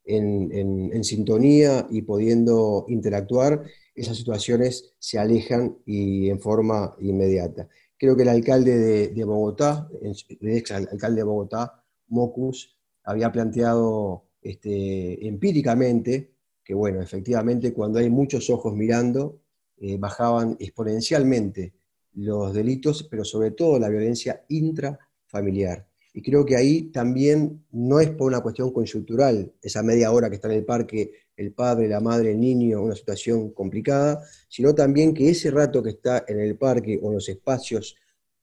[0.06, 3.62] en, sintonía y pudiendo interactuar,
[3.94, 7.68] esas situaciones se alejan y en forma inmediata.
[7.98, 10.16] Creo que el alcalde de, Bogotá, el
[10.56, 16.30] ex alcalde de Bogotá, Mocus, había planteado este, empíricamente
[16.64, 19.40] que, bueno, efectivamente cuando hay muchos ojos mirando,
[19.76, 21.72] eh, bajaban exponencialmente
[22.14, 25.86] los delitos, pero sobre todo la violencia intrafamiliar.
[26.12, 30.36] Y creo que ahí también no es por una cuestión coyuntural, esa media hora que
[30.36, 35.14] está en el parque el padre, la madre, el niño, una situación complicada, sino también
[35.14, 37.96] que ese rato que está en el parque o en los espacios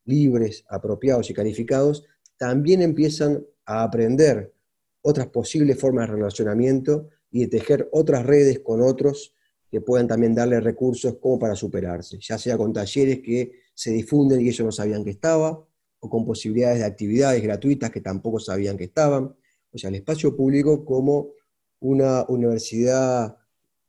[0.05, 2.05] libres, apropiados y calificados,
[2.38, 4.51] también empiezan a aprender
[5.08, 9.34] otras posibles formas de relacionamiento y de tejer otras redes con otros
[9.72, 14.41] que puedan también darle recursos como para superarse, ya sea con talleres que se difunden
[14.41, 15.63] y ellos no sabían que estaba,
[16.00, 19.34] o con posibilidades de actividades gratuitas que tampoco sabían que estaban.
[19.72, 21.30] O sea, el espacio público como
[21.80, 23.38] una universidad,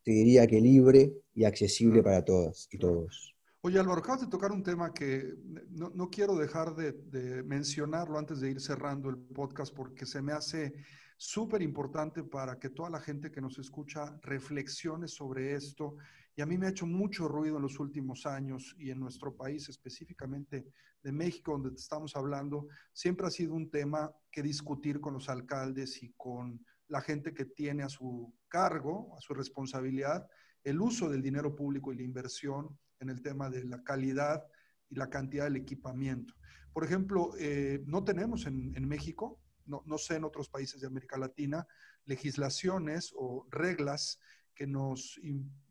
[0.03, 3.35] te diría que libre y accesible para todas y todos.
[3.61, 5.35] Oye, Álvaro, acabas de tocar un tema que
[5.69, 10.31] no, quiero dejar de, de, mencionarlo antes de ir cerrando el podcast porque se me
[10.31, 10.73] hace
[11.21, 15.97] súper importante para que toda la gente que nos escucha reflexione sobre esto
[16.39, 19.35] y a mí me ha hecho mucho ruido en los últimos años y en nuestro
[19.35, 20.65] país, específicamente
[21.03, 26.01] de México, donde estamos hablando, siempre ha sido un tema que discutir con los alcaldes
[26.01, 30.25] y con la gente que tiene a su cargo, a su responsabilidad,
[30.63, 34.41] el uso del dinero público y la inversión en el tema de la calidad
[34.89, 36.33] y la cantidad del equipamiento.
[36.71, 41.65] Por ejemplo, eh, no tenemos en, México, no, sé en otros países de América Latina,
[42.05, 44.19] legislaciones o reglas
[44.55, 45.19] que nos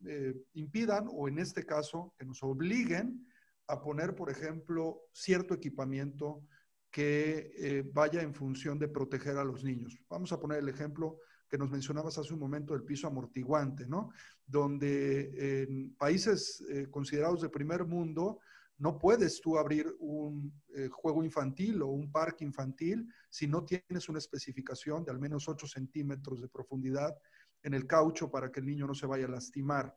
[0.07, 3.27] eh, impidan o en este caso que nos obliguen
[3.67, 6.43] a poner, por ejemplo, cierto equipamiento
[6.91, 9.99] que eh, vaya en función de proteger a los niños.
[10.09, 11.19] Vamos a poner el ejemplo
[11.49, 14.11] que nos mencionabas hace un momento del piso amortiguante, ¿no?
[14.47, 18.41] Donde en países eh, considerados de primer mundo
[18.79, 20.53] no puedes tú abrir un
[20.91, 25.67] juego infantil o un parque infantil si no tienes una especificación de al menos 8
[25.67, 27.17] centímetros de profundidad
[27.63, 29.95] en el caucho para que el niño no se vaya a lastimar.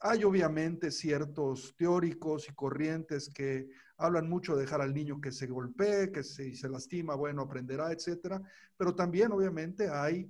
[0.00, 5.46] Hay obviamente ciertos teóricos y corrientes que hablan mucho de dejar al niño que se
[5.46, 8.42] golpee, que si se lastima, bueno, aprenderá, etcétera.
[8.76, 10.28] Pero también obviamente hay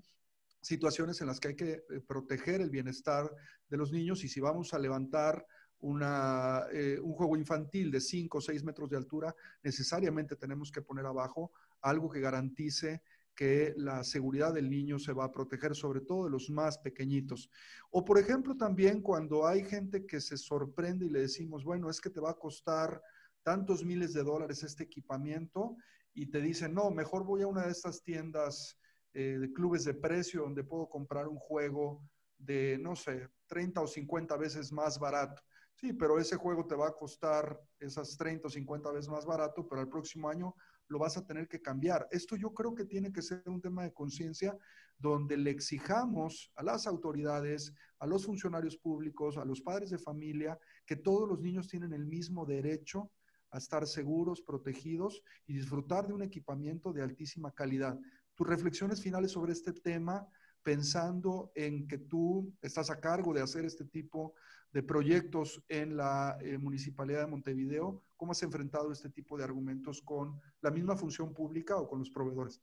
[0.61, 3.31] situaciones en las que hay que eh, proteger el bienestar
[3.69, 5.45] de los niños y si vamos a levantar
[5.85, 10.81] una, eh, un juego infantil de 5 o 6 metros de altura, necesariamente tenemos que
[10.81, 13.03] poner abajo algo que garantice
[13.35, 17.51] que la seguridad del niño se va a proteger, sobre todo de los más pequeñitos.
[17.91, 22.01] O por ejemplo, también cuando hay gente que se sorprende y le decimos, bueno, es
[22.01, 23.03] que te va a costar
[23.43, 25.77] tantos miles de dólares este equipamiento
[26.15, 28.79] y te dicen, no, mejor voy a una de estas tiendas
[29.13, 32.09] eh, de clubes de precio donde puedo comprar un juego
[32.39, 35.43] de, no sé, 30 o 50 veces más barato.
[35.75, 39.67] Sí, pero ese juego te va a costar esas 30 o 50 veces más barato,
[39.67, 40.55] pero el próximo año
[40.89, 42.07] lo vas a tener que cambiar.
[42.11, 44.57] Esto yo creo que tiene que ser un tema de conciencia
[44.99, 50.59] donde le exijamos a las autoridades, a los funcionarios públicos, a los padres de familia,
[50.87, 53.11] que todos los niños tienen el mismo derecho
[53.51, 57.99] a estar seguros, protegidos y disfrutar de un equipamiento de altísima calidad.
[58.35, 60.27] Tus reflexiones finales sobre este tema,
[60.65, 64.35] pensando en que tú estás a cargo de hacer este tipo
[64.73, 70.03] de proyectos en la eh, Municipalidad de Montevideo, ¿cómo has enfrentado este tipo de argumentos
[70.03, 72.61] con la misma función pública o con los proveedores?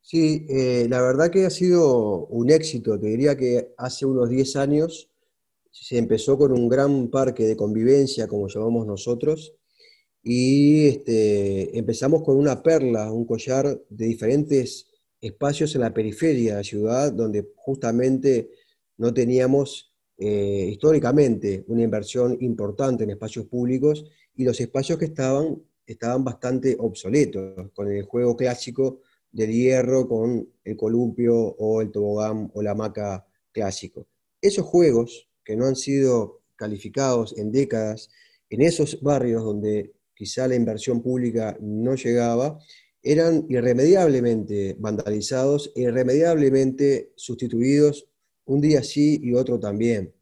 [0.00, 2.98] Sí, eh, la verdad que ha sido un éxito.
[2.98, 5.08] Te diría que hace unos 10 años
[5.70, 9.54] se empezó con un gran parque de convivencia, como llamamos nosotros,
[10.22, 14.91] y este, empezamos con una perla, un collar de diferentes
[15.22, 18.50] espacios en la periferia de la ciudad, donde justamente
[18.98, 24.04] no teníamos eh, históricamente una inversión importante en espacios públicos
[24.36, 29.00] y los espacios que estaban estaban bastante obsoletos, con el juego clásico
[29.30, 34.06] del hierro, con el columpio o el tobogán o la hamaca clásico.
[34.40, 38.10] Esos juegos que no han sido calificados en décadas,
[38.50, 42.58] en esos barrios donde quizá la inversión pública no llegaba,
[43.02, 48.08] eran irremediablemente vandalizados e irremediablemente sustituidos
[48.44, 50.14] un día sí y otro también.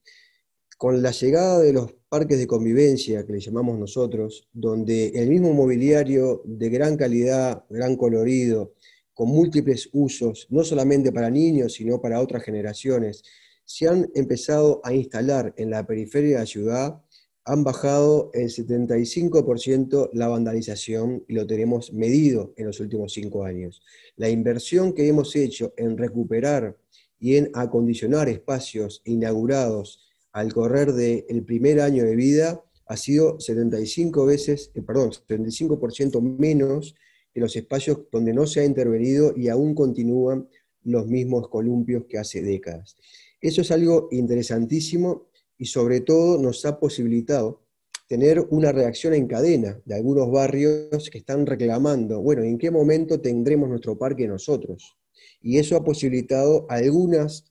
[0.79, 5.53] Con la llegada de los parques de convivencia, que le llamamos nosotros, donde el mismo
[5.53, 8.75] mobiliario de gran calidad, gran colorido,
[9.13, 13.23] con múltiples usos, no solamente para niños, sino para otras generaciones,
[13.65, 17.05] se han empezado a instalar en la periferia de la ciudad,
[17.51, 23.83] han bajado el 75% la vandalización y lo tenemos medido en los últimos cinco años.
[24.15, 26.79] La inversión que hemos hecho en recuperar
[27.19, 29.99] y en acondicionar espacios inaugurados
[30.31, 36.95] al correr del primer año de vida ha sido 75 veces, eh, perdón, 75% menos
[37.35, 40.49] que los espacios donde no se ha intervenido y aún continúan
[40.85, 42.97] los mismos columpios que hace décadas.
[43.41, 45.30] Eso es algo interesantísimo
[45.61, 47.61] y sobre todo nos ha posibilitado
[48.09, 53.21] tener una reacción en cadena de algunos barrios que están reclamando, bueno, ¿en qué momento
[53.21, 54.97] tendremos nuestro parque nosotros?
[55.43, 57.45] Y eso ha posibilitado algunas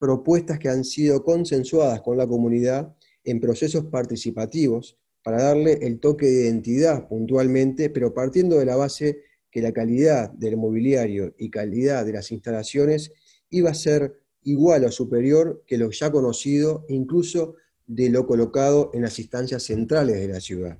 [0.00, 6.26] propuestas que han sido consensuadas con la comunidad en procesos participativos para darle el toque
[6.26, 9.20] de identidad puntualmente, pero partiendo de la base
[9.52, 13.12] que la calidad del mobiliario y calidad de las instalaciones
[13.50, 17.54] iba a ser igual o superior que lo ya conocido, incluso
[17.86, 20.78] de lo colocado en las instancias centrales de la ciudad.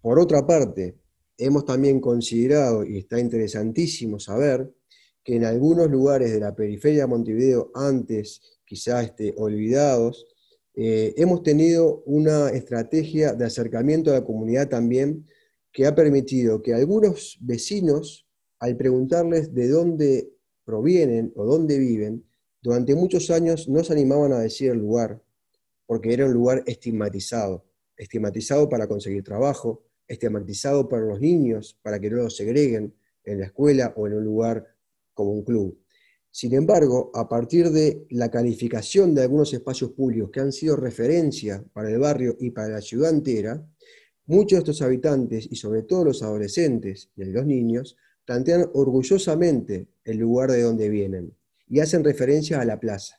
[0.00, 0.96] Por otra parte,
[1.38, 4.72] hemos también considerado, y está interesantísimo saber,
[5.24, 10.26] que en algunos lugares de la periferia de Montevideo, antes quizás este, olvidados,
[10.74, 15.26] eh, hemos tenido una estrategia de acercamiento a la comunidad también
[15.70, 18.26] que ha permitido que algunos vecinos,
[18.58, 20.32] al preguntarles de dónde
[20.64, 22.24] provienen o dónde viven,
[22.62, 25.20] durante muchos años no se animaban a decir el lugar,
[25.84, 27.64] porque era un lugar estigmatizado,
[27.96, 32.94] estigmatizado para conseguir trabajo, estigmatizado para los niños, para que no los segreguen
[33.24, 34.76] en la escuela o en un lugar
[35.12, 35.76] como un club.
[36.30, 41.64] Sin embargo, a partir de la calificación de algunos espacios públicos que han sido referencia
[41.72, 43.60] para el barrio y para la ciudad entera,
[44.26, 50.18] muchos de estos habitantes, y sobre todo los adolescentes y los niños, plantean orgullosamente el
[50.18, 51.34] lugar de donde vienen
[51.72, 53.18] y hacen referencia a la plaza.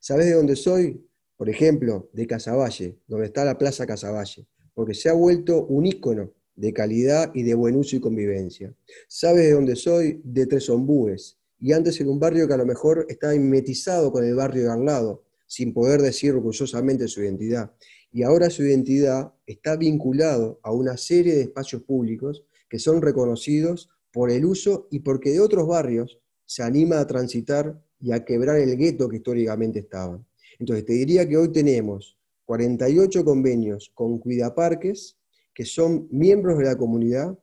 [0.00, 1.06] ¿Sabes de dónde soy?
[1.36, 6.32] Por ejemplo, de Casaballe, donde está la Plaza Casaballe, porque se ha vuelto un ícono
[6.56, 8.74] de calidad y de buen uso y convivencia.
[9.06, 10.20] ¿Sabes de dónde soy?
[10.24, 14.24] De Tres Ombúes, y antes en un barrio que a lo mejor estaba mimetizado con
[14.24, 17.76] el barrio de al lado, sin poder decir orgullosamente su identidad.
[18.10, 23.88] Y ahora su identidad está vinculado a una serie de espacios públicos que son reconocidos
[24.12, 28.58] por el uso y porque de otros barrios se anima a transitar y a quebrar
[28.58, 30.22] el gueto que históricamente estaba.
[30.58, 35.16] Entonces, te diría que hoy tenemos 48 convenios con cuidaparques
[35.54, 37.38] que son miembros de la comunidad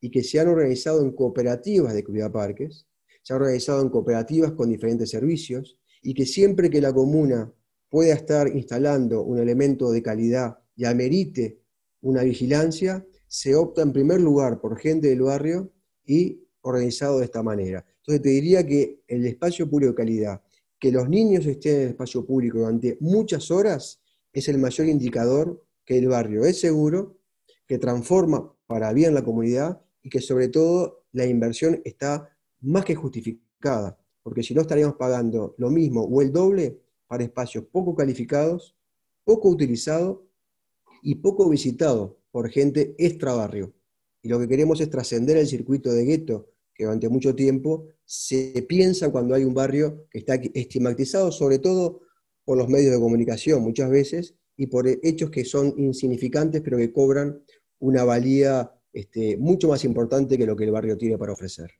[0.00, 2.86] y que se han organizado en cooperativas de cuidaparques,
[3.22, 7.52] se han organizado en cooperativas con diferentes servicios y que siempre que la comuna
[7.90, 11.60] pueda estar instalando un elemento de calidad y amerite
[12.00, 15.72] una vigilancia, se opta en primer lugar por gente del barrio
[16.06, 17.84] y organizado de esta manera.
[17.98, 20.42] Entonces te diría que el espacio público de calidad,
[20.78, 24.00] que los niños estén en el espacio público durante muchas horas,
[24.32, 27.18] es el mayor indicador que el barrio es seguro,
[27.66, 32.28] que transforma para bien la comunidad y que sobre todo la inversión está
[32.60, 37.64] más que justificada, porque si no estaríamos pagando lo mismo o el doble para espacios
[37.70, 38.76] poco calificados,
[39.24, 40.18] poco utilizados
[41.02, 43.72] y poco visitados por gente extra barrio.
[44.22, 48.64] Y lo que queremos es trascender el circuito de gueto que durante mucho tiempo se
[48.68, 52.02] piensa cuando hay un barrio que está estigmatizado, sobre todo
[52.44, 56.92] por los medios de comunicación muchas veces, y por hechos que son insignificantes, pero que
[56.92, 57.42] cobran
[57.78, 61.70] una valía este, mucho más importante que lo que el barrio tiene para ofrecer.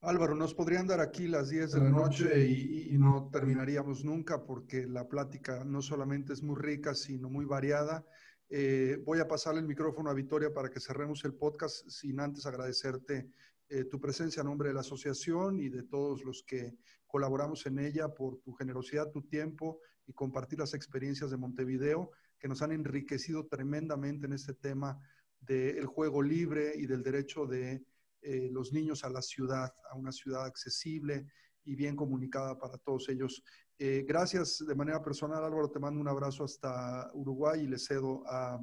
[0.00, 4.86] Álvaro, nos podrían dar aquí las 10 de la noche y, no terminaríamos nunca porque
[4.86, 8.06] la plática no solamente es muy rica, sino muy variada.
[8.48, 12.46] Eh, voy a pasarle el micrófono a Victoria para que cerremos el podcast sin antes
[12.46, 13.28] agradecerte
[13.68, 16.76] eh, tu presencia a nombre de la asociación y de todos los que
[17.08, 22.46] colaboramos en ella por tu generosidad, tu tiempo y compartir las experiencias de Montevideo que
[22.46, 25.00] nos han enriquecido tremendamente en este tema
[25.40, 27.84] del juego libre y del derecho de
[28.22, 31.26] eh, los niños a la ciudad, a una ciudad accesible
[31.64, 33.42] y bien comunicada para todos ellos.
[33.78, 38.22] Eh, gracias de manera personal, Álvaro, te mando un abrazo hasta Uruguay y le cedo
[38.26, 38.58] a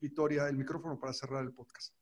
[0.00, 1.92] Victoria el micrófono para cerrar el podcast.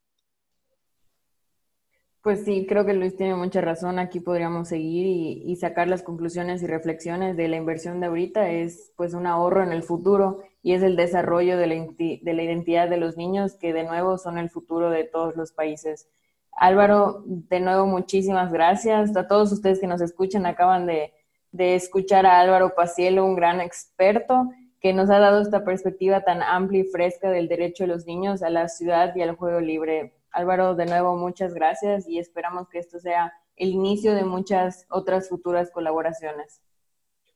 [2.22, 3.98] Pues sí, creo que Luis tiene mucha razón.
[3.98, 8.50] Aquí podríamos seguir y, sacar las conclusiones y reflexiones de la inversión de ahorita.
[8.50, 12.42] Es pues un ahorro en el futuro y es el desarrollo de la, de la
[12.42, 16.10] identidad de los niños que de nuevo son el futuro de todos los países.
[16.52, 19.16] Álvaro, de nuevo muchísimas gracias.
[19.16, 21.14] A todos ustedes que nos escuchan, acaban de,
[21.52, 26.42] de escuchar a Álvaro Pacielo, un gran experto que nos ha dado esta perspectiva tan
[26.42, 30.14] amplia y fresca del derecho de los niños a la ciudad y al juego libre
[30.32, 35.28] Álvaro, de nuevo, muchas gracias y esperamos que esto sea el inicio de muchas otras
[35.28, 36.60] futuras colaboraciones.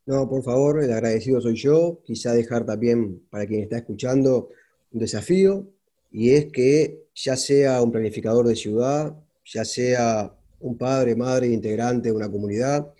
[0.06, 2.00] No, por favor, el agradecido soy yo.
[2.04, 4.50] Quizá dejar también para quien está escuchando
[4.92, 5.66] un desafío
[6.12, 12.08] y es que ya sea un planificador de ciudad, ya sea un padre, madre, integrante
[12.08, 12.93] de una comunidad,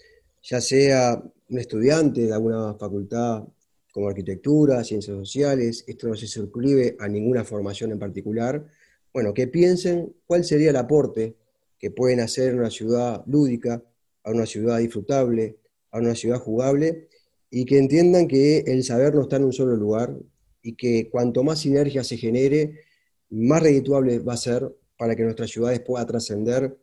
[0.45, 3.45] ya sea un estudiante de alguna facultad
[3.93, 8.67] como arquitectura, ciencias sociales, esto no se circunscribe a ninguna formación en particular,
[9.13, 11.37] bueno, que piensen cuál sería el aporte
[11.79, 13.83] que pueden hacer en una ciudad lúdica,
[14.25, 15.59] a una ciudad disfrutable,
[15.91, 17.09] a una ciudad jugable,
[17.51, 20.15] y que entiendan que el saber no está en un solo lugar
[20.61, 22.81] y que cuanto más sinergia se genere,
[23.31, 26.77] más redituable va a ser para que nuestras ciudades puedan trascender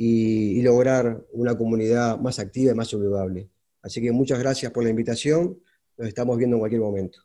[0.00, 3.50] y, y, lograr una comunidad más activa y más saludable.
[3.82, 5.58] Así que muchas gracias por la invitación,
[5.96, 7.18] nos estamos viendo en cualquier momento.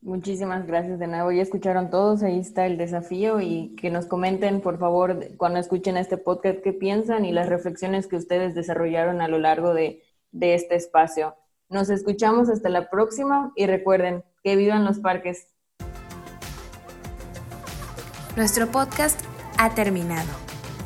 [0.00, 1.32] Muchísimas gracias de nuevo.
[1.32, 5.96] Ya escucharon todos, ahí está el desafío y que nos comenten, por favor, cuando escuchen
[5.96, 10.54] este podcast, qué piensan y las reflexiones que ustedes desarrollaron a lo largo de, de
[10.54, 11.34] este espacio.
[11.68, 15.48] Nos escuchamos hasta la próxima y recuerden que vivan los parques.
[18.36, 19.20] Nuestro podcast
[19.58, 20.47] ha terminado.